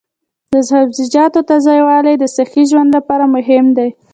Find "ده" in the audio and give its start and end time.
3.77-3.87